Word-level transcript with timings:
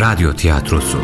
Radyo 0.00 0.32
Tiyatrosu. 0.32 0.98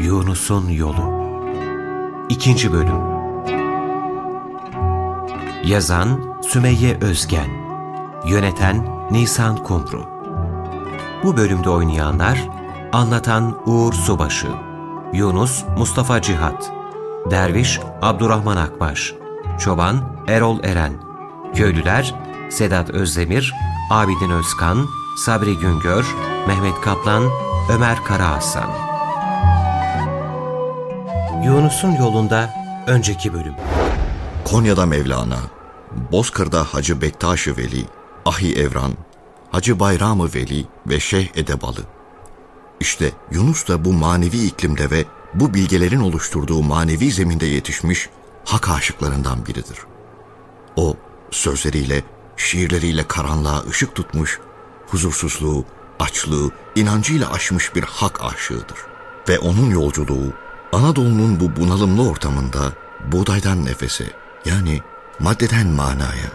Yunus'un 0.00 0.68
Yolu. 0.68 1.26
İkinci 2.28 2.72
Bölüm. 2.72 3.00
Yazan 5.64 6.40
Sümeyye 6.42 6.98
Özgen. 7.00 7.48
Yöneten 8.26 8.86
Nisan 9.10 9.56
Kumru. 9.56 10.04
Bu 11.24 11.36
bölümde 11.36 11.70
oynayanlar 11.70 12.48
Anlatan 12.92 13.58
Uğur 13.66 13.92
Subaşı 13.92 14.48
Yunus 15.12 15.64
Mustafa 15.78 16.22
Cihat 16.22 16.83
Derviş 17.30 17.80
Abdurrahman 18.02 18.56
Akbaş. 18.56 19.14
Çoban 19.60 20.24
Erol 20.28 20.64
Eren. 20.64 20.92
Köylüler 21.54 22.14
Sedat 22.50 22.90
Özdemir 22.90 23.54
Abidin 23.90 24.30
Özkan 24.30 24.88
Sabri 25.18 25.58
Güngör 25.58 26.06
Mehmet 26.46 26.80
Kaplan 26.80 27.30
Ömer 27.70 28.04
Karahasan. 28.04 28.70
Yunus'un 31.44 31.92
yolunda 31.92 32.54
önceki 32.86 33.32
bölüm. 33.32 33.54
Konya'da 34.44 34.86
Mevlana, 34.86 35.38
Bozkır'da 36.12 36.64
Hacı 36.64 37.00
Bektaş-ı 37.00 37.56
Veli, 37.56 37.84
Ahi 38.26 38.54
Evran, 38.54 38.92
Hacı 39.50 39.80
Bayram-ı 39.80 40.28
Veli 40.34 40.64
ve 40.86 41.00
Şeyh 41.00 41.28
Edebalı. 41.34 41.80
İşte 42.80 43.10
Yunus 43.30 43.68
da 43.68 43.84
bu 43.84 43.92
manevi 43.92 44.44
iklimde 44.44 44.90
ve 44.90 45.04
bu 45.34 45.54
bilgelerin 45.54 46.00
oluşturduğu 46.00 46.62
manevi 46.62 47.10
zeminde 47.10 47.46
yetişmiş 47.46 48.08
hak 48.44 48.68
aşıklarından 48.68 49.46
biridir. 49.46 49.78
O 50.76 50.96
sözleriyle, 51.30 52.02
şiirleriyle 52.36 53.08
karanlığa 53.08 53.64
ışık 53.70 53.94
tutmuş, 53.94 54.40
huzursuzluğu, 54.86 55.64
açlığı, 56.00 56.50
inancıyla 56.74 57.32
aşmış 57.32 57.74
bir 57.74 57.82
hak 57.82 58.24
aşığıdır. 58.24 58.78
Ve 59.28 59.38
onun 59.38 59.70
yolculuğu 59.70 60.32
Anadolu'nun 60.72 61.40
bu 61.40 61.56
bunalımlı 61.56 62.08
ortamında 62.10 62.72
buğdaydan 63.12 63.64
nefese 63.64 64.04
yani 64.44 64.80
maddeden 65.18 65.66
manaya, 65.66 66.30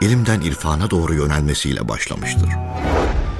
ilimden 0.00 0.40
irfana 0.40 0.90
doğru 0.90 1.14
yönelmesiyle 1.14 1.88
başlamıştır. 1.88 2.48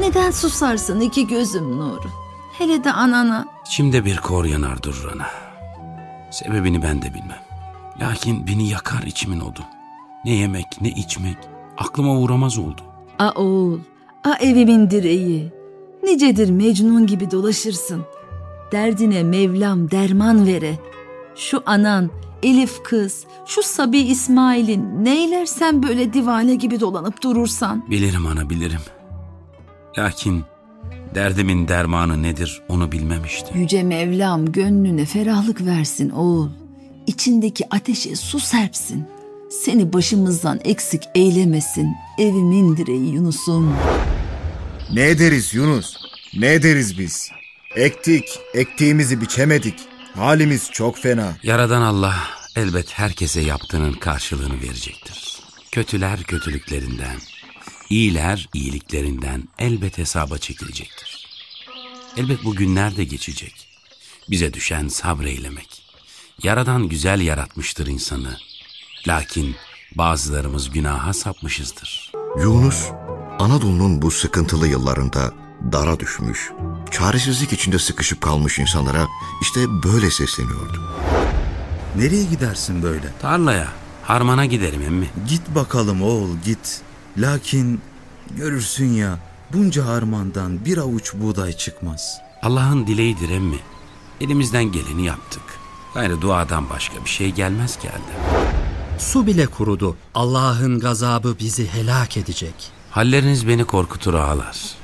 Neden 0.00 0.30
susarsın 0.30 1.00
iki 1.00 1.26
gözüm 1.26 1.78
nuru? 1.78 2.10
Hele 2.58 2.84
de 2.84 2.92
anana. 2.92 3.46
İçimde 3.66 4.04
bir 4.04 4.16
kor 4.16 4.44
yanar 4.44 4.82
durur 4.82 5.12
ana. 5.14 5.26
Sebebini 6.30 6.82
ben 6.82 7.02
de 7.02 7.14
bilmem. 7.14 7.42
Lakin 8.00 8.46
beni 8.46 8.68
yakar 8.68 9.02
içimin 9.02 9.40
odu. 9.40 9.60
Ne 10.24 10.34
yemek 10.34 10.66
ne 10.80 10.88
içmek 10.88 11.36
aklıma 11.78 12.18
uğramaz 12.18 12.58
oldu. 12.58 12.80
A 13.18 13.30
oğul, 13.30 13.78
a 14.24 14.34
evimin 14.34 14.90
direği. 14.90 15.52
Nicedir 16.02 16.50
Mecnun 16.50 17.06
gibi 17.06 17.30
dolaşırsın. 17.30 18.04
Derdine 18.72 19.22
Mevlam 19.22 19.90
derman 19.90 20.46
vere. 20.46 20.78
Şu 21.36 21.62
anan, 21.66 22.10
Elif 22.42 22.82
kız, 22.82 23.26
şu 23.46 23.62
Sabi 23.62 23.98
İsmail'in 23.98 25.04
neylersen 25.04 25.82
böyle 25.82 26.12
divane 26.12 26.54
gibi 26.54 26.80
dolanıp 26.80 27.22
durursan. 27.22 27.84
Bilirim 27.90 28.26
ana 28.26 28.50
bilirim. 28.50 28.80
Lakin 29.98 30.44
derdimin 31.14 31.68
dermanı 31.68 32.22
nedir 32.22 32.62
onu 32.68 32.92
bilmem 32.92 33.24
işte. 33.24 33.58
Yüce 33.58 33.82
Mevlam 33.82 34.52
gönlüne 34.52 35.04
ferahlık 35.04 35.66
versin 35.66 36.10
oğul. 36.10 36.48
İçindeki 37.06 37.64
ateşe 37.70 38.16
su 38.16 38.40
serpsin. 38.40 39.04
Seni 39.64 39.92
başımızdan 39.92 40.60
eksik 40.64 41.02
eylemesin. 41.14 41.88
Evimin 42.18 42.76
direği 42.76 43.14
Yunus'um. 43.14 43.74
Ne 44.92 45.08
ederiz 45.08 45.54
Yunus? 45.54 45.96
Ne 46.38 46.54
ederiz 46.54 46.98
biz? 46.98 47.30
Ektik, 47.76 48.24
ektiğimizi 48.54 49.20
biçemedik. 49.20 49.74
Halimiz 50.14 50.70
çok 50.72 50.98
fena. 50.98 51.36
Yaradan 51.42 51.82
Allah 51.82 52.14
elbet 52.56 52.92
herkese 52.92 53.40
yaptığının 53.40 53.92
karşılığını 53.92 54.60
verecektir. 54.62 55.40
Kötüler 55.72 56.22
kötülüklerinden, 56.22 57.16
iyiler 57.92 58.48
iyiliklerinden 58.54 59.48
elbet 59.58 59.98
hesaba 59.98 60.38
çekilecektir. 60.38 61.26
Elbet 62.16 62.44
bu 62.44 62.54
günler 62.54 62.96
de 62.96 63.04
geçecek. 63.04 63.68
Bize 64.30 64.52
düşen 64.52 64.88
sabreylemek. 64.88 65.82
Yaradan 66.42 66.88
güzel 66.88 67.20
yaratmıştır 67.20 67.86
insanı. 67.86 68.36
Lakin 69.08 69.56
bazılarımız 69.94 70.70
günaha 70.70 71.12
sapmışızdır. 71.12 72.12
Yunus, 72.40 72.84
Anadolu'nun 73.38 74.02
bu 74.02 74.10
sıkıntılı 74.10 74.68
yıllarında 74.68 75.34
dara 75.72 76.00
düşmüş, 76.00 76.50
çaresizlik 76.90 77.52
içinde 77.52 77.78
sıkışıp 77.78 78.20
kalmış 78.20 78.58
insanlara 78.58 79.08
işte 79.42 79.60
böyle 79.84 80.10
sesleniyordu. 80.10 80.92
Nereye 81.96 82.24
gidersin 82.24 82.82
böyle? 82.82 83.12
Tarlaya, 83.22 83.68
harmana 84.02 84.46
giderim 84.46 84.82
emmi. 84.82 85.10
Git 85.28 85.42
bakalım 85.54 86.02
oğul 86.02 86.36
git. 86.44 86.82
Lakin 87.18 87.80
görürsün 88.36 88.92
ya 88.92 89.18
bunca 89.52 89.86
harmandan 89.86 90.64
bir 90.64 90.78
avuç 90.78 91.14
buğday 91.14 91.52
çıkmaz. 91.52 92.18
Allah'ın 92.42 92.86
dileğidir 92.86 93.28
emmi. 93.28 93.58
Elimizden 94.20 94.64
geleni 94.64 95.04
yaptık. 95.04 95.42
Gayrı 95.94 96.20
duadan 96.20 96.70
başka 96.70 97.04
bir 97.04 97.10
şey 97.10 97.30
gelmez 97.30 97.76
ki 97.78 97.88
elde. 97.88 98.42
Su 98.98 99.26
bile 99.26 99.46
kurudu. 99.46 99.96
Allah'ın 100.14 100.80
gazabı 100.80 101.36
bizi 101.40 101.66
helak 101.68 102.16
edecek. 102.16 102.54
Halleriniz 102.90 103.48
beni 103.48 103.64
korkutur 103.64 104.14
ağlar. 104.14 104.74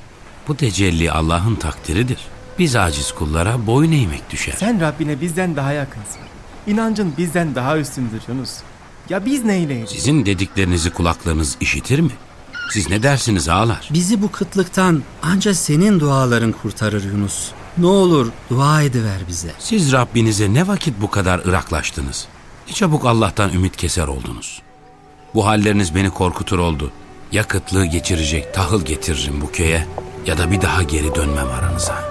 Bu 0.47 0.57
tecelli 0.57 1.11
Allah'ın 1.11 1.55
takdiridir. 1.55 2.19
Biz 2.59 2.75
aciz 2.75 3.11
kullara 3.11 3.67
boyun 3.67 3.91
eğmek 3.91 4.29
düşer. 4.29 4.55
Sen 4.57 4.81
Rabbine 4.81 5.21
bizden 5.21 5.55
daha 5.55 5.71
yakınsın. 5.71 6.21
İnancın 6.67 7.13
bizden 7.17 7.55
daha 7.55 7.77
üstündür 7.77 8.21
Yunus. 8.27 8.57
Ya 9.09 9.25
biz 9.25 9.45
neyleyiz? 9.45 9.89
Sizin 9.89 10.25
dediklerinizi 10.25 10.89
kulaklarınız 10.89 11.57
işitir 11.61 11.99
mi? 11.99 12.11
Siz 12.71 12.89
ne 12.89 13.03
dersiniz 13.03 13.49
ağlar? 13.49 13.89
Bizi 13.93 14.21
bu 14.21 14.31
kıtlıktan 14.31 15.03
ancak 15.23 15.55
senin 15.55 15.99
duaların 15.99 16.51
kurtarır 16.51 17.03
Yunus. 17.03 17.51
Ne 17.77 17.85
olur 17.85 18.27
dua 18.49 18.81
ediver 18.81 19.17
bize. 19.27 19.51
Siz 19.59 19.91
Rabbinize 19.91 20.53
ne 20.53 20.67
vakit 20.67 21.01
bu 21.01 21.09
kadar 21.09 21.45
ıraklaştınız? 21.45 22.27
Ne 22.67 22.73
çabuk 22.73 23.05
Allah'tan 23.05 23.53
ümit 23.53 23.77
keser 23.77 24.07
oldunuz. 24.07 24.61
Bu 25.35 25.45
halleriniz 25.45 25.95
beni 25.95 26.09
korkutur 26.09 26.59
oldu. 26.59 26.91
Ya 27.31 27.43
kıtlığı 27.43 27.85
geçirecek 27.85 28.53
tahıl 28.53 28.85
getiririm 28.85 29.41
bu 29.41 29.51
köye 29.51 29.87
ya 30.25 30.37
da 30.37 30.51
bir 30.51 30.61
daha 30.61 30.83
geri 30.83 31.15
dönmem 31.15 31.47
aranıza. 31.47 32.08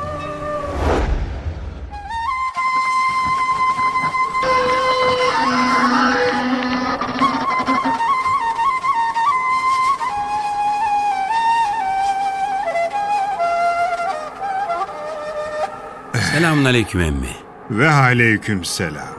Selamun 16.32 16.64
aleyküm 16.64 17.00
emmi. 17.00 17.30
Ve 17.70 17.90
aleyküm 17.90 18.64
selam. 18.64 19.18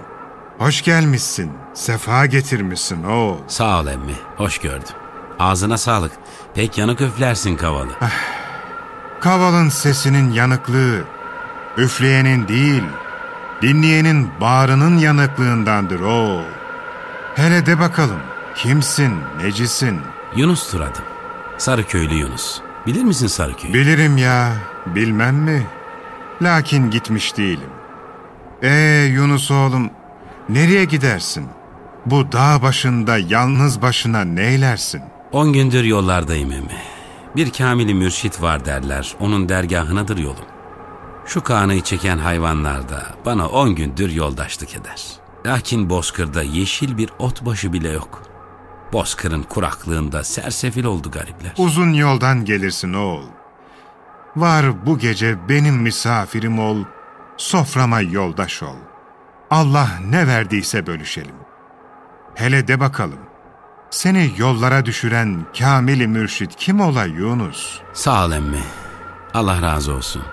Hoş 0.58 0.82
gelmişsin. 0.82 1.52
Sefa 1.74 2.26
getirmişsin 2.26 3.04
o. 3.04 3.38
Sağ 3.48 3.80
ol 3.80 3.88
emmi. 3.88 4.14
Hoş 4.38 4.58
gördüm. 4.58 4.96
Ağzına 5.40 5.78
sağlık. 5.78 6.12
Pek 6.56 6.78
yanık 6.78 7.02
üflersin 7.02 7.56
kavalı. 7.56 7.92
Kavalın 9.22 9.70
sesinin 9.70 10.32
yanıklığı, 10.32 11.04
üfleyenin 11.78 12.48
değil, 12.48 12.84
dinleyenin 13.62 14.30
bağrının 14.42 14.98
yanıklığındandır 14.98 16.00
o. 16.00 16.42
Hele 17.36 17.66
de 17.66 17.80
bakalım, 17.80 18.20
kimsin, 18.56 19.14
necisin? 19.44 20.02
Yunus 20.36 20.72
Turadım. 20.72 21.04
Sarıköylü 21.58 22.14
Yunus. 22.14 22.62
Bilir 22.88 23.04
misin 23.04 23.28
Sarıköy'ü? 23.28 23.74
Bilirim 23.74 24.18
ya, 24.18 24.54
bilmem 24.86 25.36
mi? 25.36 25.68
Lakin 26.42 26.92
gitmiş 26.92 27.38
değilim. 27.38 27.70
Ee 28.62 29.10
Yunus 29.14 29.52
oğlum, 29.52 29.90
nereye 30.50 30.86
gidersin? 30.86 31.48
Bu 32.06 32.32
dağ 32.32 32.62
başında 32.62 33.18
yalnız 33.18 33.82
başına 33.82 34.22
neylersin? 34.22 35.02
On 35.32 35.54
gündür 35.54 35.84
yollardayım 35.84 36.52
emmi. 36.52 36.82
Bir 37.36 37.52
kamili 37.52 37.94
mürşit 37.94 38.42
var 38.42 38.66
derler. 38.66 39.16
Onun 39.20 39.50
dergahınadır 39.50 40.18
yolum. 40.18 40.46
Şu 41.26 41.44
kanıyı 41.44 41.82
çeken 41.82 42.18
hayvanlar 42.18 42.90
da 42.90 43.04
bana 43.26 43.48
on 43.48 43.76
gündür 43.76 44.12
yoldaşlık 44.12 44.76
eder. 44.76 45.06
Lakin 45.46 45.90
bozkırda 45.90 46.44
yeşil 46.44 46.98
bir 46.98 47.10
ot 47.20 47.46
başı 47.46 47.74
bile 47.74 47.90
yok. 47.90 48.24
Bozkırın 48.94 49.44
kuraklığında 49.44 50.24
sersefil 50.24 50.84
oldu 50.86 51.12
garipler. 51.12 51.54
Uzun 51.58 51.94
yoldan 51.94 52.46
gelirsin 52.46 52.94
oğul. 52.94 53.26
Var 54.40 54.86
bu 54.86 54.98
gece 54.98 55.50
benim 55.50 55.76
misafirim 55.76 56.60
ol, 56.60 56.84
soframa 57.38 58.02
yoldaş 58.02 58.64
ol. 58.64 58.76
Allah 59.52 59.90
ne 60.10 60.28
verdiyse 60.28 60.88
bölüşelim. 60.88 61.36
Hele 62.36 62.68
de 62.68 62.80
bakalım. 62.80 63.20
Seni 63.90 64.32
yollara 64.38 64.86
düşüren 64.86 65.46
kamili 65.60 66.08
mürşit 66.08 66.56
kim 66.56 66.82
ola 66.82 67.06
Yunus? 67.06 67.80
Sağ 67.94 68.26
ol 68.26 68.32
emmi. 68.32 68.64
Allah 69.34 69.62
razı 69.62 69.94
olsun. 69.94 70.24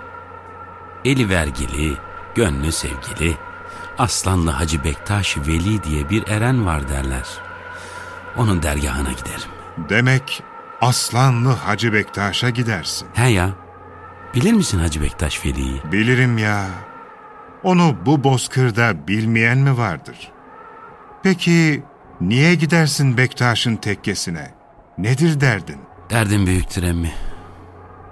Eli 1.05 1.29
vergili, 1.29 1.97
gönlü 2.35 2.73
sevgili, 2.73 3.37
Aslanlı 3.99 4.51
Hacı 4.51 4.85
Bektaş 4.85 5.39
Veli 5.39 5.83
diye 5.83 6.11
bir 6.11 6.29
eren 6.29 6.67
var 6.67 6.89
derler. 6.89 7.27
Onun 8.37 8.63
dergahına 8.63 9.13
giderim. 9.13 9.51
Demek 9.89 10.43
Aslanlı 10.81 11.53
Hacı 11.53 11.93
Bektaş'a 11.93 12.51
gidersin. 12.51 13.09
He 13.15 13.29
ya, 13.29 13.51
bilir 14.37 14.53
misin 14.53 14.79
Hacı 14.79 15.03
Bektaş 15.03 15.45
Veli'yi? 15.45 15.83
Bilirim 15.93 16.39
ya. 16.39 16.67
Onu 17.63 17.97
bu 18.07 18.25
bozkırda 18.25 19.09
bilmeyen 19.09 19.59
mi 19.59 19.79
vardır? 19.79 20.33
Peki 21.23 21.83
niye 22.21 22.55
gidersin 22.55 23.17
Bektaş'ın 23.17 23.77
tekkesine? 23.77 24.55
Nedir 24.99 25.41
derdin? 25.41 25.81
Derdim 26.11 26.47
büyüktür 26.47 26.83
emmi. 26.83 27.13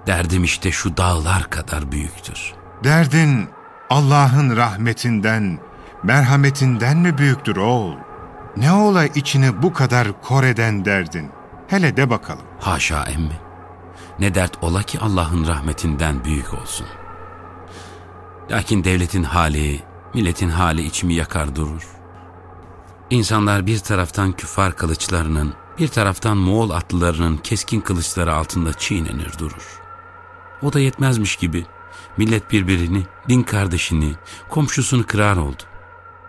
Derdim 0.07 0.43
işte 0.43 0.71
şu 0.71 0.97
dağlar 0.97 1.49
kadar 1.49 1.91
büyüktür. 1.91 2.53
Derdin 2.83 3.49
Allah'ın 3.89 4.57
rahmetinden, 4.57 5.59
merhametinden 6.03 6.97
mi 6.97 7.17
büyüktür 7.17 7.55
oğul? 7.55 7.95
Ne 8.57 8.71
ola 8.71 9.05
içini 9.05 9.61
bu 9.61 9.73
kadar 9.73 10.21
kor 10.21 10.43
eden 10.43 10.85
derdin? 10.85 11.31
Hele 11.67 11.97
de 11.97 12.09
bakalım. 12.09 12.45
Haşa 12.59 13.03
emmi. 13.03 13.44
Ne 14.19 14.35
dert 14.35 14.63
ola 14.63 14.83
ki 14.83 14.99
Allah'ın 14.99 15.47
rahmetinden 15.47 16.23
büyük 16.23 16.53
olsun. 16.53 16.87
Lakin 18.51 18.83
devletin 18.83 19.23
hali, 19.23 19.83
milletin 20.13 20.49
hali 20.49 20.83
içimi 20.83 21.13
yakar 21.13 21.55
durur. 21.55 21.87
İnsanlar 23.09 23.67
bir 23.67 23.79
taraftan 23.79 24.31
küfar 24.31 24.75
kılıçlarının, 24.75 25.53
bir 25.79 25.87
taraftan 25.87 26.37
Moğol 26.37 26.69
atlılarının 26.69 27.37
keskin 27.37 27.81
kılıçları 27.81 28.33
altında 28.33 28.73
çiğnenir 28.73 29.39
durur. 29.39 29.79
O 30.61 30.73
da 30.73 30.79
yetmezmiş 30.79 31.35
gibi 31.35 31.65
millet 32.17 32.51
birbirini, 32.51 33.05
din 33.29 33.43
kardeşini, 33.43 34.15
komşusunu 34.49 35.05
kırar 35.07 35.37
oldu. 35.37 35.63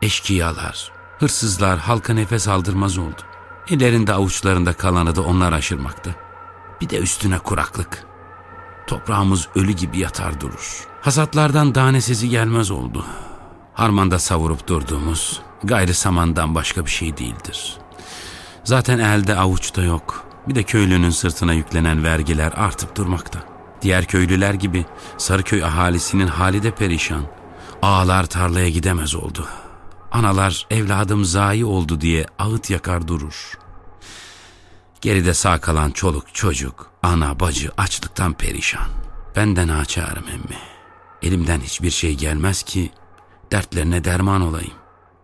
Eşkıyalar, 0.03 0.93
hırsızlar 1.19 1.79
halka 1.79 2.15
nefes 2.15 2.49
aldırmaz 2.49 2.99
oldu. 2.99 3.23
Ellerinde 3.71 4.13
avuçlarında 4.13 4.73
kalanı 4.73 5.17
da 5.17 5.23
onlar 5.23 5.53
aşırmakta. 5.53 6.26
Bir 6.81 6.91
de 6.91 6.99
üstüne 6.99 7.39
kuraklık. 7.39 8.05
Toprağımız 8.87 9.49
ölü 9.55 9.73
gibi 9.73 9.99
yatar 9.99 10.41
durur. 10.41 10.87
Hasatlardan 11.01 11.73
tane 11.73 12.01
sesi 12.01 12.29
gelmez 12.29 12.71
oldu. 12.71 13.05
Harmanda 13.75 14.19
savurup 14.19 14.69
durduğumuz 14.69 15.41
gayrı 15.65 15.95
samandan 15.95 16.55
başka 16.55 16.87
bir 16.87 16.91
şey 16.91 17.17
değildir. 17.17 17.77
Zaten 18.65 18.99
elde 18.99 19.39
avuçta 19.39 19.83
yok. 19.83 20.25
Bir 20.49 20.55
de 20.55 20.63
köylünün 20.63 21.11
sırtına 21.11 21.53
yüklenen 21.53 22.05
vergiler 22.05 22.53
artıp 22.57 22.97
durmakta. 22.97 23.39
Diğer 23.83 24.05
köylüler 24.05 24.55
gibi 24.55 24.87
Sarıköy 25.19 25.65
ahalisinin 25.65 26.27
hali 26.27 26.63
de 26.63 26.71
perişan. 26.71 27.23
Ağalar 27.83 28.27
tarlaya 28.27 28.69
gidemez 28.69 29.15
oldu. 29.15 29.47
Analar 30.13 30.67
evladım 30.71 31.25
zayi 31.25 31.65
oldu 31.65 32.01
diye 32.01 32.27
ağıt 32.39 32.71
yakar 32.71 33.09
durur. 33.09 33.59
Geride 35.01 35.35
sağ 35.35 35.61
kalan 35.61 35.91
çoluk 35.91 36.35
çocuk, 36.35 36.91
ana 37.03 37.41
bacı 37.41 37.71
açlıktan 37.77 38.33
perişan. 38.33 38.89
Benden 39.37 39.69
açarım 39.69 40.25
emmi. 40.29 40.59
Elimden 41.23 41.61
hiçbir 41.61 41.91
şey 41.91 42.15
gelmez 42.15 42.63
ki 42.63 42.91
dertlerine 43.53 44.05
derman 44.05 44.41
olayım. 44.41 44.75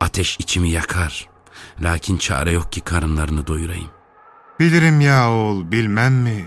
Ateş 0.00 0.36
içimi 0.40 0.70
yakar. 0.70 1.28
Lakin 1.80 2.18
çare 2.18 2.52
yok 2.52 2.72
ki 2.72 2.80
karınlarını 2.80 3.46
doyurayım. 3.46 3.90
Bilirim 4.60 5.00
ya 5.00 5.30
oğul 5.30 5.70
bilmem 5.70 6.14
mi? 6.14 6.46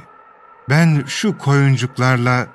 Ben 0.69 1.03
şu 1.07 1.37
koyuncuklarla 1.37 2.47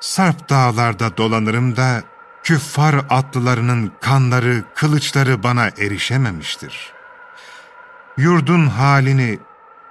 sarp 0.00 0.48
dağlarda 0.48 1.16
dolanırım 1.16 1.76
da 1.76 2.02
küffar 2.42 2.94
atlılarının 3.10 3.92
kanları, 4.00 4.64
kılıçları 4.74 5.42
bana 5.42 5.66
erişememiştir. 5.66 6.92
Yurdun 8.16 8.66
halini, 8.66 9.38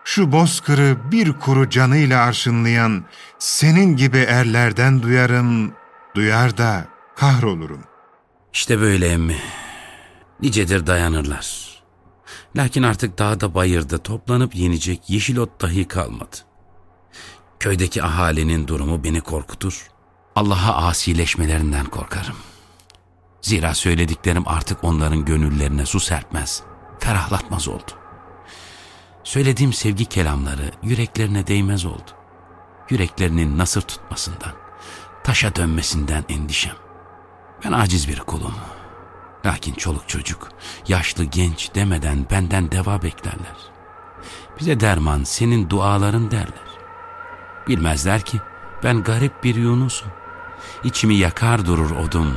şu 0.09 0.31
bozkırı 0.31 1.11
bir 1.11 1.33
kuru 1.33 1.69
canıyla 1.69 2.23
arşınlayan 2.23 3.06
senin 3.39 3.95
gibi 3.95 4.17
erlerden 4.17 5.01
duyarım, 5.01 5.73
duyar 6.15 6.57
da 6.57 6.88
kahrolurum. 7.15 7.83
İşte 8.53 8.79
böyle 8.79 9.07
emmi. 9.07 9.38
Nicedir 10.41 10.88
dayanırlar. 10.88 11.69
Lakin 12.56 12.83
artık 12.83 13.19
dağda 13.19 13.53
bayırda 13.53 13.97
toplanıp 13.97 14.56
yenecek 14.56 15.09
yeşil 15.09 15.38
ot 15.38 15.61
dahi 15.61 15.88
kalmadı. 15.88 16.35
Köydeki 17.59 18.03
ahalinin 18.03 18.67
durumu 18.67 19.03
beni 19.03 19.21
korkutur. 19.21 19.88
Allah'a 20.35 20.88
asileşmelerinden 20.88 21.85
korkarım. 21.85 22.38
Zira 23.41 23.73
söylediklerim 23.73 24.47
artık 24.47 24.83
onların 24.83 25.25
gönüllerine 25.25 25.85
su 25.85 26.00
serpmez, 26.00 26.63
ferahlatmaz 27.00 27.67
oldu. 27.67 27.99
Söylediğim 29.29 29.73
sevgi 29.73 30.05
kelamları 30.05 30.71
yüreklerine 30.83 31.47
değmez 31.47 31.85
oldu. 31.85 32.11
Yüreklerinin 32.89 33.57
nasır 33.57 33.81
tutmasından, 33.81 34.51
taşa 35.23 35.55
dönmesinden 35.55 36.23
endişem. 36.29 36.75
Ben 37.65 37.71
aciz 37.71 38.07
bir 38.07 38.19
kulum. 38.19 38.53
Lakin 39.45 39.73
çoluk 39.73 40.09
çocuk, 40.09 40.49
yaşlı 40.87 41.23
genç 41.23 41.75
demeden 41.75 42.25
benden 42.31 42.71
deva 42.71 43.01
beklerler. 43.01 43.57
Bize 44.59 44.79
derman 44.79 45.23
senin 45.23 45.69
duaların 45.69 46.31
derler. 46.31 46.69
Bilmezler 47.67 48.21
ki 48.21 48.39
ben 48.83 49.03
garip 49.03 49.43
bir 49.43 49.55
Yunus'um. 49.55 50.11
İçimi 50.83 51.15
yakar 51.15 51.65
durur 51.65 51.91
odum. 51.91 52.33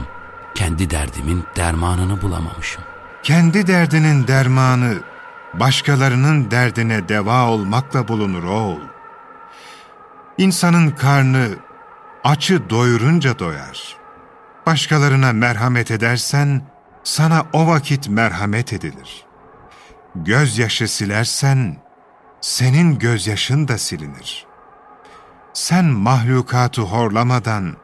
Kendi 0.55 0.91
derdimin 0.91 1.45
dermanını 1.57 2.23
bulamamışım. 2.23 2.83
Kendi 3.23 3.67
derdinin 3.67 4.27
dermanı 4.27 5.12
başkalarının 5.55 6.51
derdine 6.51 7.09
deva 7.09 7.49
olmakla 7.49 8.09
bulunur 8.09 8.45
oğul. 8.45 8.81
İnsanın 10.39 10.91
karnı 10.91 11.49
açı 12.25 12.71
doyurunca 12.71 13.39
doyar. 13.39 13.97
Başkalarına 14.67 15.33
merhamet 15.33 15.91
edersen 15.91 16.63
sana 17.05 17.47
o 17.53 17.67
vakit 17.67 18.09
merhamet 18.09 18.73
edilir. 18.73 19.25
Gözyaşı 20.15 20.89
silersen 20.89 21.77
senin 22.41 22.99
gözyaşın 22.99 23.69
da 23.69 23.79
silinir. 23.79 24.47
Sen 25.53 25.85
mahlukatı 25.85 26.83
horlamadan, 26.83 27.77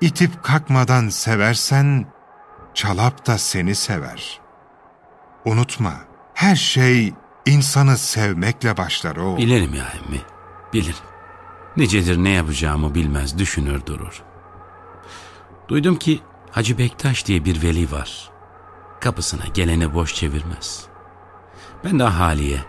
itip 0.00 0.42
kalkmadan 0.42 1.08
seversen, 1.08 2.06
çalap 2.74 3.26
da 3.26 3.38
seni 3.38 3.74
sever. 3.74 4.40
Unutma, 5.44 5.92
her 6.40 6.56
şey 6.56 7.14
insanı 7.46 7.98
sevmekle 7.98 8.76
başlar 8.76 9.16
o. 9.16 9.36
Bilirim 9.36 9.74
ya 9.74 9.84
emmi, 9.84 10.20
bilirim. 10.72 10.94
Nicedir 11.76 12.16
ne 12.16 12.30
yapacağımı 12.30 12.94
bilmez, 12.94 13.38
düşünür 13.38 13.86
durur. 13.86 14.22
Duydum 15.68 15.96
ki 15.96 16.20
Hacı 16.50 16.78
Bektaş 16.78 17.26
diye 17.26 17.44
bir 17.44 17.62
veli 17.62 17.92
var. 17.92 18.30
Kapısına 19.00 19.44
geleni 19.54 19.94
boş 19.94 20.14
çevirmez. 20.14 20.86
Ben 21.84 21.98
de 21.98 22.04
haliye 22.04 22.60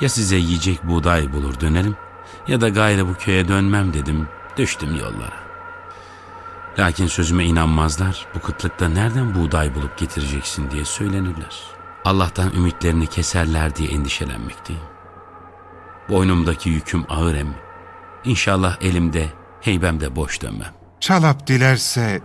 ya 0.00 0.08
size 0.08 0.36
yiyecek 0.36 0.88
buğday 0.88 1.32
bulur 1.32 1.60
dönerim 1.60 1.96
ya 2.46 2.60
da 2.60 2.68
gayrı 2.68 3.08
bu 3.08 3.14
köye 3.14 3.48
dönmem 3.48 3.94
dedim, 3.94 4.28
düştüm 4.56 4.96
yollara. 4.96 5.48
Lakin 6.78 7.06
sözüme 7.06 7.44
inanmazlar, 7.44 8.26
bu 8.34 8.40
kıtlıkta 8.40 8.88
nereden 8.88 9.34
buğday 9.34 9.74
bulup 9.74 9.98
getireceksin 9.98 10.70
diye 10.70 10.84
söylenirler. 10.84 11.77
Allah'tan 12.04 12.52
ümitlerini 12.54 13.06
keserler 13.06 13.76
diye 13.76 13.90
endişelenmekteyim. 13.90 14.82
Boynumdaki 16.08 16.70
yüküm 16.70 17.04
ağır 17.08 17.34
em. 17.34 17.54
İnşallah 18.24 18.76
elimde, 18.80 19.26
heybemde 19.60 20.16
boş 20.16 20.42
dönmem. 20.42 20.72
Çalap 21.00 21.46
dilerse 21.46 22.20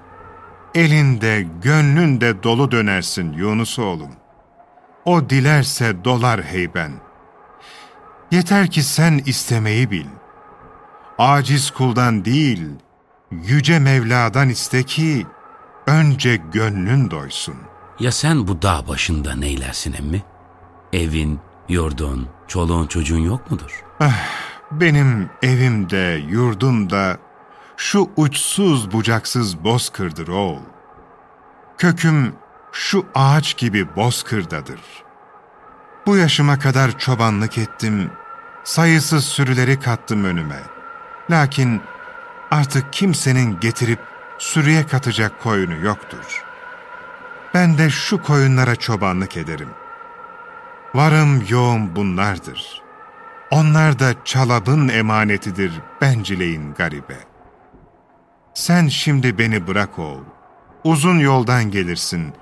elinde, 0.76 1.48
gönlünde 1.62 2.44
dolu 2.44 2.72
dönersin 2.72 3.34
Yunus 3.34 3.80
oğlum. 3.80 4.12
O 5.06 5.30
dilerse 5.30 6.04
dolar 6.04 6.44
heyben. 6.44 6.92
Yeter 8.32 8.72
ki 8.72 8.84
sen 8.84 9.22
istemeyi 9.26 9.92
bil. 9.92 10.08
Aciz 11.18 11.72
kuldan 11.72 12.26
değil, 12.26 12.70
Yüce 13.32 13.80
Mevla'dan 13.80 14.50
iste 14.50 14.84
ki 14.84 15.28
önce 15.88 16.36
gönlün 16.36 17.12
doysun. 17.12 17.56
Ya 18.00 18.12
sen 18.12 18.48
bu 18.48 18.62
dağ 18.62 18.88
başında 18.88 19.36
neylersin 19.36 19.94
emmi? 19.94 20.24
Evin, 20.94 21.40
yurdun, 21.70 22.30
çoluğun 22.48 22.88
çocuğun 22.88 23.20
yok 23.20 23.52
mudur? 23.52 23.84
Ah, 24.00 24.28
benim 24.72 25.30
evimde, 25.42 26.24
yurdumda 26.30 27.18
şu 27.78 28.12
uçsuz 28.18 28.92
bucaksız 28.92 29.64
bozkırdır 29.64 30.28
oğul. 30.28 30.62
Köküm 31.78 32.36
şu 32.72 33.06
ağaç 33.16 33.58
gibi 33.58 33.96
bozkırdadır. 33.96 34.80
Bu 36.06 36.18
yaşıma 36.18 36.60
kadar 36.60 37.00
çobanlık 37.00 37.58
ettim, 37.58 38.12
sayısız 38.64 39.26
sürüleri 39.26 39.80
kattım 39.80 40.24
önüme. 40.24 40.60
Lakin 41.32 41.82
artık 42.52 42.94
kimsenin 42.94 43.60
getirip 43.60 44.00
sürüye 44.40 44.88
katacak 44.88 45.44
koyunu 45.44 45.86
yoktur. 45.86 46.44
Ben 47.54 47.78
de 47.78 47.90
şu 47.90 48.24
koyunlara 48.24 48.76
çobanlık 48.76 49.38
ederim. 49.38 49.70
Varım 50.94 51.44
yoğum 51.50 51.96
bunlardır. 51.96 52.82
Onlar 53.52 54.00
da 54.00 54.14
çalabın 54.26 54.88
emanetidir 54.88 55.72
bencileyin 56.02 56.74
garibe. 56.74 57.18
Sen 58.54 58.88
şimdi 58.88 59.38
beni 59.38 59.68
bırak 59.68 60.00
oğul. 60.00 60.24
Uzun 60.84 61.20
yoldan 61.20 61.72
gelirsin. 61.72 62.34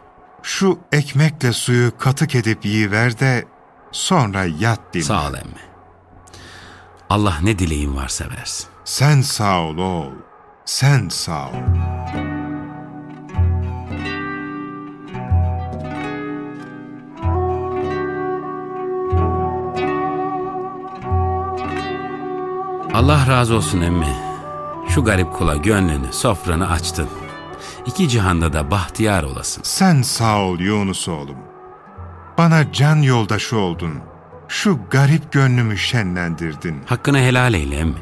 Şu 0.44 0.80
ekmekle 0.92 1.54
suyu 1.54 1.98
katık 1.98 2.36
edip 2.36 2.66
yiyiver 2.66 3.20
de 3.20 3.46
sonra 3.92 4.46
yat 4.46 4.80
dinle. 4.94 5.04
Sağ 5.04 5.30
ol 5.30 5.34
emmi. 5.34 5.62
Allah 7.10 7.38
ne 7.42 7.60
dileğin 7.60 7.96
varsa 7.96 8.26
versin. 8.30 8.68
Sen 8.86 9.22
sağ 9.22 9.62
ol 9.62 9.78
oğul. 9.78 10.16
Sen 10.66 11.10
sağ 11.10 11.48
ol. 11.48 12.01
Allah 22.94 23.28
razı 23.28 23.56
olsun 23.56 23.82
emmi. 23.82 24.16
Şu 24.90 25.04
garip 25.04 25.34
kula 25.34 25.56
gönlünü, 25.56 26.14
sofranı 26.14 26.70
açtın. 26.70 27.10
İki 27.86 28.10
cihanda 28.10 28.54
da 28.54 28.72
bahtiyar 28.72 29.24
olasın. 29.24 29.64
Sen 29.64 30.02
sağ 30.02 30.40
ol 30.40 30.60
Yunus 30.60 31.08
oğlum. 31.08 31.38
Bana 32.38 32.72
can 32.72 32.96
yoldaşı 32.96 33.58
oldun. 33.58 33.94
Şu 34.48 34.80
garip 34.90 35.32
gönlümü 35.32 35.78
şenlendirdin. 35.78 36.84
Hakkını 36.86 37.18
helal 37.20 37.54
eyle 37.54 37.76
emmi. 37.78 38.02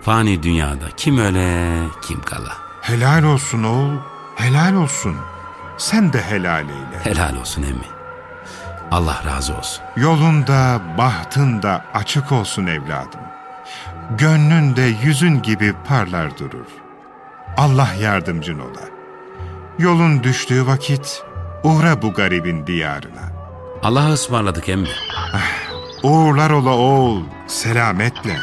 Fani 0.00 0.42
dünyada 0.42 0.86
kim 0.96 1.18
öle 1.18 1.78
kim 2.02 2.20
kala. 2.22 2.52
Helal 2.80 3.24
olsun 3.24 3.62
oğul, 3.62 3.96
helal 4.36 4.74
olsun. 4.74 5.16
Sen 5.78 6.12
de 6.12 6.22
helal 6.22 6.68
eyle. 6.68 6.98
Helal 7.04 7.36
olsun 7.36 7.62
emmi. 7.62 7.86
Allah 8.90 9.22
razı 9.26 9.56
olsun. 9.56 9.84
Yolunda, 9.96 10.82
bahtın 10.98 11.62
da 11.62 11.84
açık 11.94 12.32
olsun 12.32 12.66
evladım. 12.66 13.20
Gönlün 14.10 14.76
de 14.76 14.82
yüzün 14.82 15.42
gibi 15.42 15.74
parlar 15.88 16.38
durur. 16.38 16.66
Allah 17.56 17.88
yardımcın 18.00 18.58
ola. 18.58 18.88
Yolun 19.78 20.22
düştüğü 20.22 20.66
vakit 20.66 21.24
uğra 21.64 22.02
bu 22.02 22.12
garibin 22.12 22.66
diyarına. 22.66 23.32
Allah'a 23.82 24.12
ısmarladık 24.12 24.68
emmi. 24.68 24.88
Uğurlar 26.02 26.50
ola 26.50 26.76
oğul, 26.76 27.22
selametle. 27.46 28.36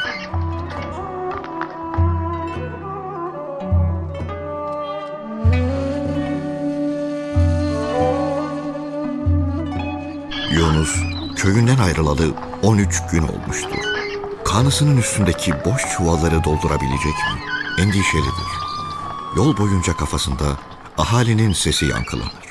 Yunus 10.51 10.95
köyünden 11.35 11.77
ayrılalı 11.77 12.33
13 12.63 13.01
gün 13.11 13.23
olmuştur. 13.23 13.88
Kanısının 14.51 14.97
üstündeki 14.97 15.53
boş 15.65 15.81
çuvalları 15.97 16.43
doldurabilecek 16.43 17.05
mi? 17.05 17.41
Endişelidir. 17.79 18.49
Yol 19.35 19.57
boyunca 19.57 19.93
kafasında 19.93 20.45
ahalinin 20.97 21.53
sesi 21.53 21.85
yankılanır. 21.85 22.49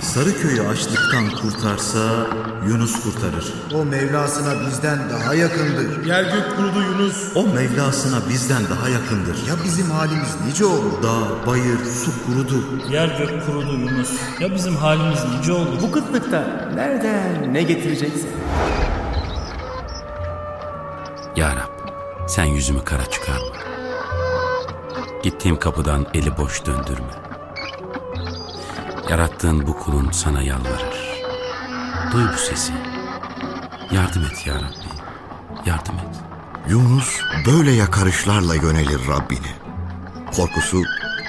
Sarıköy'ü 0.00 0.68
açlıktan 0.68 1.30
kurtarsa 1.42 2.26
Yunus 2.68 3.02
kurtarır. 3.02 3.54
O 3.74 3.84
Mevlasına 3.84 4.66
bizden 4.66 5.10
daha 5.10 5.34
yakındır. 5.34 6.06
Yer 6.06 6.22
gök 6.22 6.56
kurudu 6.56 6.82
Yunus. 6.82 7.16
O 7.34 7.46
Mevlasına 7.46 8.28
bizden 8.28 8.62
daha 8.70 8.88
yakındır. 8.88 9.36
Ya 9.48 9.54
bizim 9.64 9.90
halimiz 9.90 10.36
nice 10.46 10.64
olur? 10.64 11.02
Dağ, 11.02 11.46
bayır, 11.46 11.78
su 11.84 12.26
kurudu. 12.26 12.64
Yer 12.90 13.18
gök 13.18 13.46
kurudu 13.46 13.72
Yunus. 13.72 14.10
Ya 14.40 14.54
bizim 14.54 14.76
halimiz 14.76 15.20
nice 15.38 15.52
olur? 15.52 15.82
Bu 15.82 15.92
kıtlıkta 15.92 16.70
nereden 16.74 17.54
ne 17.54 17.62
getireceksin? 17.62 18.30
Ya 21.36 21.56
Rab, 21.56 21.88
sen 22.28 22.44
yüzümü 22.44 22.84
kara 22.84 23.10
çıkarma. 23.10 23.56
Gittiğim 25.22 25.58
kapıdan 25.58 26.06
eli 26.14 26.36
boş 26.36 26.66
döndürme. 26.66 27.12
Yarattığın 29.10 29.66
bu 29.66 29.78
kulun 29.78 30.10
sana 30.10 30.42
yalvarır. 30.42 31.22
Duy 32.12 32.24
bu 32.34 32.38
sesi. 32.38 32.72
Yardım 33.92 34.24
et 34.24 34.46
ya 34.46 34.54
Rabbi. 34.54 35.68
Yardım 35.70 35.94
et. 35.94 36.16
Yunus 36.68 37.20
böyle 37.46 37.72
yakarışlarla 37.72 38.54
yönelir 38.54 39.00
Rabbine. 39.08 39.54
Korkusu 40.36 40.82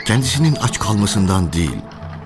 kendisinin 0.05 0.55
aç 0.55 0.79
kalmasından 0.79 1.53
değil, 1.53 1.81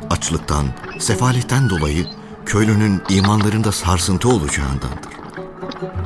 açlıktan, 0.09 0.65
sefaletten 0.99 1.69
dolayı 1.69 2.07
köylünün 2.45 3.03
imanlarında 3.09 3.71
sarsıntı 3.71 4.29
olacağındandır. 4.29 5.13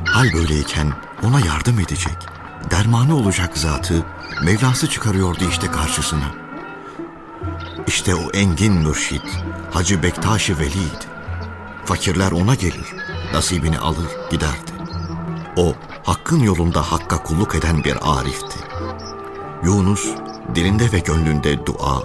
Hal 0.04 0.32
böyleyken 0.32 0.92
ona 1.22 1.40
yardım 1.40 1.80
edecek, 1.80 2.16
dermanı 2.70 3.16
olacak 3.16 3.58
zatı 3.58 4.04
Mevlası 4.42 4.90
çıkarıyordu 4.90 5.44
işte 5.50 5.70
karşısına. 5.70 6.34
İşte 7.86 8.14
o 8.14 8.30
engin 8.30 8.72
mürşit 8.72 9.40
Hacı 9.72 10.02
Bektaş-ı 10.02 10.58
Veli'ydi. 10.58 11.04
Fakirler 11.84 12.32
ona 12.32 12.54
gelir, 12.54 12.94
nasibini 13.32 13.78
alır 13.78 14.08
giderdi. 14.30 14.70
O 15.56 15.74
hakkın 16.02 16.40
yolunda 16.40 16.92
hakka 16.92 17.22
kulluk 17.22 17.54
eden 17.54 17.84
bir 17.84 17.96
arifti. 18.02 18.58
Yunus 19.64 20.08
dilinde 20.54 20.92
ve 20.92 20.98
gönlünde 20.98 21.66
dua, 21.66 22.02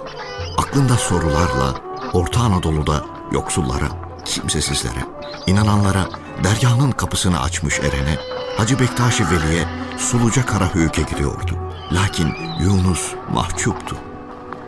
aklında 0.58 0.96
sorularla 0.96 1.74
Orta 2.12 2.40
Anadolu'da 2.40 3.04
yoksullara, 3.32 3.88
kimsesizlere, 4.24 5.04
inananlara 5.46 6.08
dergahının 6.44 6.90
kapısını 6.90 7.40
açmış 7.40 7.78
erene, 7.78 8.18
Hacı 8.60 8.80
Bektaş-ı 8.80 9.24
Veli'ye 9.30 9.64
suluca 9.98 10.46
kara 10.46 10.74
höyüke 10.74 11.02
giriyordu. 11.02 11.58
Lakin 11.92 12.34
Yunus 12.60 13.12
mahcuptu. 13.32 13.96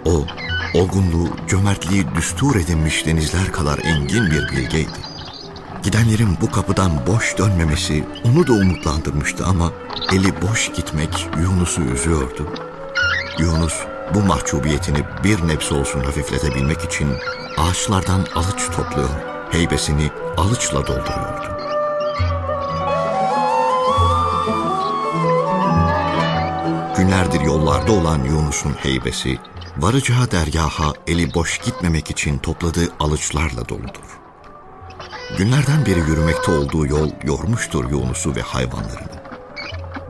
O, 0.04 0.26
olgunluğu, 0.75 1.28
cömertliği 1.49 2.04
düstur 2.14 2.56
edinmiş 2.56 3.06
denizler 3.06 3.52
kadar 3.52 3.78
engin 3.78 4.26
bir 4.26 4.49
bilgeydi. 4.49 4.99
Gidenlerin 5.82 6.37
bu 6.40 6.50
kapıdan 6.50 7.06
boş 7.06 7.38
dönmemesi 7.38 8.04
onu 8.25 8.46
da 8.46 8.52
umutlandırmıştı 8.52 9.46
ama 9.46 9.72
eli 10.12 10.42
boş 10.42 10.72
gitmek 10.72 11.28
Yunus'u 11.40 11.82
üzüyordu. 11.82 12.54
Yunus 13.38 13.75
bu 14.14 14.20
mahcubiyetini 14.20 15.04
bir 15.25 15.49
nebze 15.49 15.75
olsun 15.75 16.00
hafifletebilmek 16.00 16.84
için 16.84 17.08
ağaçlardan 17.58 18.26
alıç 18.34 18.70
topluyor, 18.76 19.11
heybesini 19.50 20.11
alıçla 20.37 20.87
dolduruyordu. 20.87 21.31
Günlerdir 27.02 27.40
yollarda 27.40 27.92
olan 27.92 28.25
Yunus'un 28.25 28.73
heybesi, 28.73 29.38
varacağı 29.78 30.30
dergaha 30.30 30.92
eli 31.06 31.35
boş 31.35 31.59
gitmemek 31.59 32.11
için 32.11 32.38
topladığı 32.38 32.88
alıçlarla 33.00 33.68
doludur. 33.68 34.21
Günlerden 35.38 35.87
beri 35.87 35.99
yürümekte 35.99 36.52
olduğu 36.52 36.87
yol 36.87 37.11
yormuştur 37.25 37.90
Yunus'u 37.90 38.35
ve 38.37 38.40
hayvanlarını. 38.40 39.23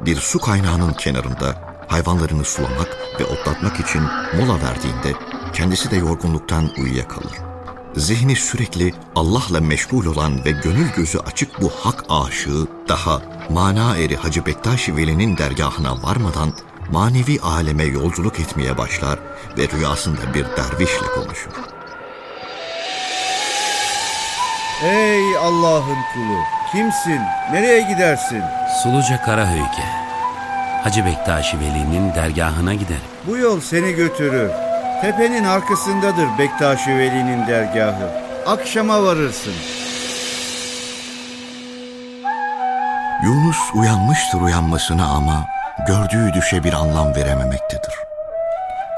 Bir 0.06 0.16
su 0.16 0.38
kaynağının 0.38 0.92
kenarında 0.92 1.76
hayvanlarını 1.88 2.44
sulamak 2.44 2.98
ve 3.20 3.24
otlatmak 3.24 3.80
için 3.80 4.02
mola 4.36 4.62
verdiğinde 4.62 5.12
kendisi 5.52 5.90
de 5.90 5.96
yorgunluktan 5.96 6.70
uyuyakalır. 6.78 7.32
Zihni 7.96 8.36
sürekli 8.36 8.94
Allah'la 9.16 9.60
meşgul 9.60 10.06
olan 10.06 10.44
ve 10.44 10.50
gönül 10.50 10.92
gözü 10.96 11.18
açık 11.18 11.62
bu 11.62 11.70
hak 11.70 12.04
aşığı 12.08 12.66
daha 12.88 13.22
mana 13.50 13.96
eri 13.96 14.16
Hacı 14.16 14.46
Bektaş 14.46 14.88
Veli'nin 14.88 15.36
dergahına 15.36 16.02
varmadan 16.02 16.52
manevi 16.92 17.40
aleme 17.40 17.84
yolculuk 17.84 18.40
etmeye 18.40 18.78
başlar 18.78 19.18
ve 19.58 19.68
rüyasında 19.68 20.34
bir 20.34 20.44
dervişle 20.44 21.06
konuşur. 21.14 21.50
Ey 24.84 25.36
Allah'ın 25.36 25.98
kulu! 26.14 26.38
Kimsin? 26.72 27.20
Nereye 27.52 27.82
gidersin? 27.82 28.42
Suluca 28.82 29.22
Karahöyke. 29.22 29.84
Hacı 30.82 31.06
Bektaş 31.06 31.54
Veli'nin 31.54 32.14
dergahına 32.14 32.74
giderim. 32.74 33.12
Bu 33.26 33.36
yol 33.36 33.60
seni 33.60 33.92
götürür. 33.92 34.50
Tepenin 35.02 35.44
arkasındadır 35.44 36.38
Bektaş 36.38 36.88
Veli'nin 36.88 37.46
dergahı. 37.46 38.10
Akşama 38.46 39.02
varırsın. 39.02 39.54
Yunus 43.24 43.58
uyanmıştır 43.74 44.40
uyanmasına 44.40 45.06
ama 45.06 45.46
gördüğü 45.86 46.32
düşe 46.34 46.64
bir 46.64 46.72
anlam 46.72 47.14
verememektedir. 47.14 47.94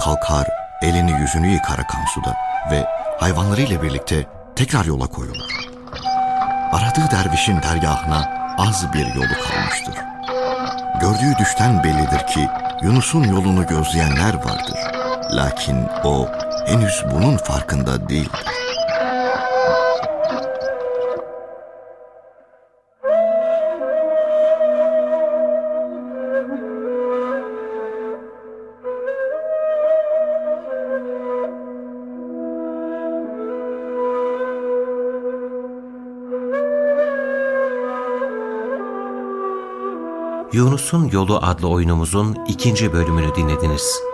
Kalkar, 0.00 0.46
elini 0.82 1.12
yüzünü 1.12 1.46
yıkar 1.46 1.78
akan 1.78 2.04
suda 2.14 2.36
ve 2.70 2.86
hayvanlarıyla 3.18 3.82
birlikte 3.82 4.26
tekrar 4.56 4.84
yola 4.84 5.06
koyulur. 5.06 5.50
Aradığı 6.72 7.10
dervişin 7.10 7.62
dergahına 7.62 8.54
az 8.58 8.92
bir 8.92 9.06
yolu 9.06 9.34
kalmıştır. 9.48 9.94
Gördüğü 11.00 11.38
düşten 11.38 11.84
bellidir 11.84 12.26
ki 12.26 12.48
Yunus'un 12.82 13.24
yolunu 13.24 13.66
gözleyenler 13.66 14.34
vardır. 14.34 14.78
Lakin 15.30 15.88
o 16.04 16.28
henüz 16.66 17.04
bunun 17.12 17.36
farkında 17.36 18.08
değildir. 18.08 18.63
Yunus'un 40.54 41.08
Yolu 41.12 41.38
adlı 41.42 41.68
oyunumuzun 41.68 42.36
ikinci 42.48 42.92
bölümünü 42.92 43.34
dinlediniz. 43.34 44.13